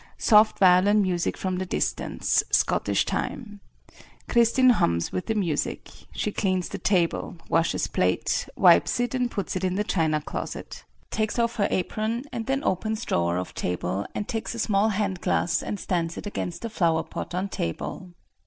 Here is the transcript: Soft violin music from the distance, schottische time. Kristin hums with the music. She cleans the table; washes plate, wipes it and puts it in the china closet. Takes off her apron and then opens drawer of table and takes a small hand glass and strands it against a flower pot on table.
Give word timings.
Soft 0.17 0.57
violin 0.57 1.03
music 1.03 1.37
from 1.37 1.57
the 1.59 1.65
distance, 1.67 2.43
schottische 2.49 3.05
time. 3.05 3.59
Kristin 4.27 4.71
hums 4.71 5.11
with 5.11 5.27
the 5.27 5.35
music. 5.35 5.91
She 6.11 6.31
cleans 6.31 6.69
the 6.69 6.79
table; 6.79 7.37
washes 7.49 7.85
plate, 7.85 8.49
wipes 8.55 8.99
it 8.99 9.13
and 9.13 9.29
puts 9.29 9.55
it 9.55 9.63
in 9.63 9.75
the 9.75 9.83
china 9.83 10.19
closet. 10.19 10.85
Takes 11.11 11.37
off 11.37 11.57
her 11.57 11.67
apron 11.69 12.23
and 12.31 12.47
then 12.47 12.63
opens 12.63 13.05
drawer 13.05 13.37
of 13.37 13.53
table 13.53 14.07
and 14.15 14.27
takes 14.27 14.55
a 14.55 14.57
small 14.57 14.89
hand 14.89 15.21
glass 15.21 15.61
and 15.61 15.79
strands 15.79 16.17
it 16.17 16.25
against 16.25 16.65
a 16.65 16.69
flower 16.71 17.03
pot 17.03 17.35
on 17.35 17.47
table. 17.47 18.09